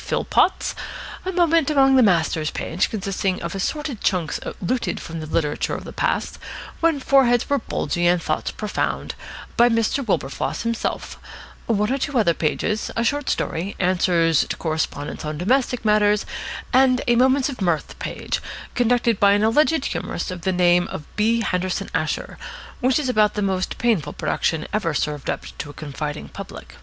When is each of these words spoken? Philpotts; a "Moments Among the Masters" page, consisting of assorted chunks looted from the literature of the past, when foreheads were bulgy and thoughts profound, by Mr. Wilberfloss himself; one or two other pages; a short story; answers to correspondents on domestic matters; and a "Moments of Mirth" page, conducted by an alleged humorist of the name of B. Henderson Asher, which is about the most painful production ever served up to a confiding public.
Philpotts; 0.00 0.76
a 1.26 1.32
"Moments 1.32 1.72
Among 1.72 1.96
the 1.96 2.04
Masters" 2.04 2.52
page, 2.52 2.88
consisting 2.88 3.42
of 3.42 3.56
assorted 3.56 4.00
chunks 4.00 4.38
looted 4.62 5.00
from 5.00 5.18
the 5.18 5.26
literature 5.26 5.74
of 5.74 5.82
the 5.82 5.92
past, 5.92 6.38
when 6.78 7.00
foreheads 7.00 7.50
were 7.50 7.58
bulgy 7.58 8.06
and 8.06 8.22
thoughts 8.22 8.52
profound, 8.52 9.16
by 9.56 9.68
Mr. 9.68 10.06
Wilberfloss 10.06 10.62
himself; 10.62 11.18
one 11.66 11.92
or 11.92 11.98
two 11.98 12.16
other 12.16 12.32
pages; 12.32 12.92
a 12.94 13.02
short 13.02 13.28
story; 13.28 13.74
answers 13.80 14.44
to 14.46 14.54
correspondents 14.56 15.24
on 15.24 15.36
domestic 15.36 15.84
matters; 15.84 16.24
and 16.72 17.02
a 17.08 17.16
"Moments 17.16 17.48
of 17.48 17.60
Mirth" 17.60 17.98
page, 17.98 18.40
conducted 18.76 19.18
by 19.18 19.32
an 19.32 19.42
alleged 19.42 19.84
humorist 19.86 20.30
of 20.30 20.42
the 20.42 20.52
name 20.52 20.86
of 20.92 21.06
B. 21.16 21.40
Henderson 21.40 21.90
Asher, 21.92 22.38
which 22.78 23.00
is 23.00 23.08
about 23.08 23.34
the 23.34 23.42
most 23.42 23.78
painful 23.78 24.12
production 24.12 24.68
ever 24.72 24.94
served 24.94 25.28
up 25.28 25.44
to 25.58 25.70
a 25.70 25.72
confiding 25.72 26.28
public. 26.28 26.76